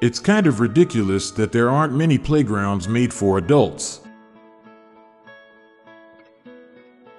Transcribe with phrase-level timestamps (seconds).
[0.00, 4.00] It's kind of ridiculous that there aren't many playgrounds made for adults.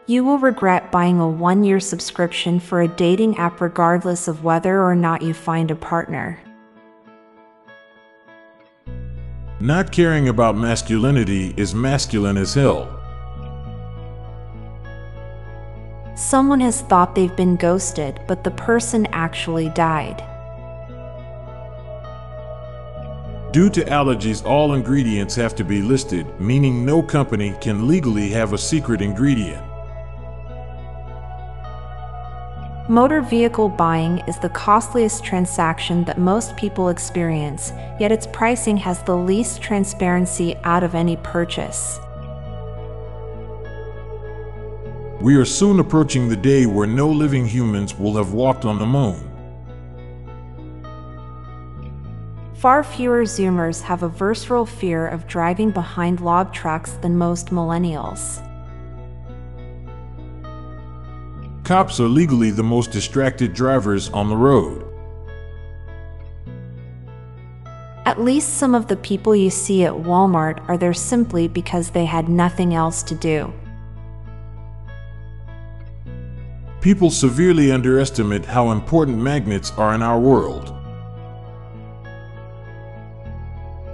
[0.06, 4.82] You will regret buying a one year subscription for a dating app regardless of whether
[4.82, 6.40] or not you find a partner.
[9.60, 12.96] Not caring about masculinity is masculine as hell.
[16.16, 20.29] Someone has thought they've been ghosted, but the person actually died.
[23.52, 28.54] Due to allergies, all ingredients have to be listed, meaning no company can legally have
[28.54, 29.66] a secret ingredient.
[32.88, 39.02] Motor vehicle buying is the costliest transaction that most people experience, yet its pricing has
[39.04, 42.00] the least transparency out of any purchase.
[45.22, 48.86] We are soon approaching the day where no living humans will have walked on the
[48.86, 49.29] moon.
[52.60, 58.46] Far fewer Zoomers have a visceral fear of driving behind log trucks than most millennials.
[61.64, 64.86] Cops are legally the most distracted drivers on the road.
[68.06, 72.04] At least some of the people you see at Walmart are there simply because they
[72.04, 73.54] had nothing else to do.
[76.82, 80.76] People severely underestimate how important magnets are in our world.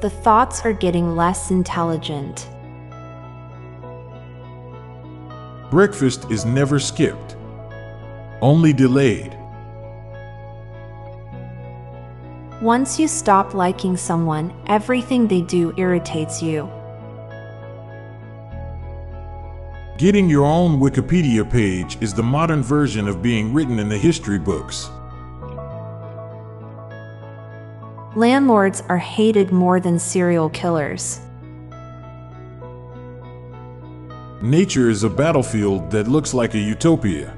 [0.05, 2.47] The thoughts are getting less intelligent.
[5.71, 7.35] Breakfast is never skipped,
[8.39, 9.35] only delayed.
[12.61, 16.69] Once you stop liking someone, everything they do irritates you.
[19.97, 24.37] Getting your own Wikipedia page is the modern version of being written in the history
[24.37, 24.87] books.
[28.15, 31.19] Landlords are hated more than serial killers.
[34.41, 37.33] Nature is a battlefield that looks like a utopia.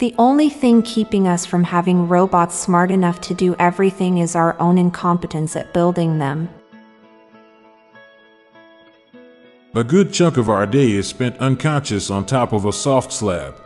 [0.00, 4.60] The only thing keeping us from having robots smart enough to do everything is our
[4.60, 6.50] own incompetence at building them.
[9.74, 13.65] A good chunk of our day is spent unconscious on top of a soft slab.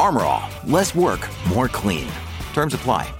[0.00, 2.08] Armor All, less work, more clean.
[2.54, 3.12] Terms apply.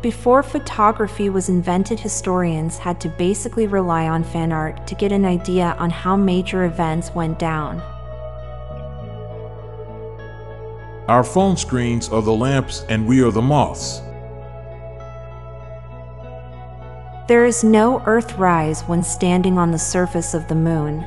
[0.00, 5.24] Before photography was invented, historians had to basically rely on fan art to get an
[5.24, 7.80] idea on how major events went down.
[11.08, 13.98] Our phone screens are the lamps and we are the moths.
[17.26, 21.04] There is no Earthrise when standing on the surface of the moon.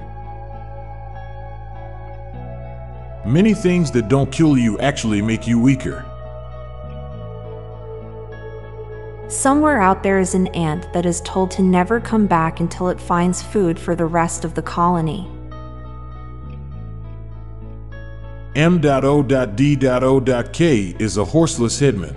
[3.28, 6.06] Many things that don't kill you actually make you weaker.
[9.28, 13.02] Somewhere out there is an ant that is told to never come back until it
[13.02, 15.30] finds food for the rest of the colony.
[18.56, 19.36] M.O.D.O.K
[20.98, 22.16] is a horseless hitman.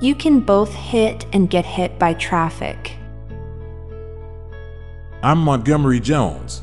[0.00, 2.92] You can both hit and get hit by traffic.
[5.22, 6.62] I'm Montgomery Jones.